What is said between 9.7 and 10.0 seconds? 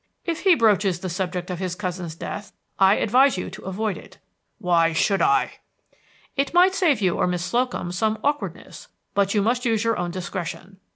your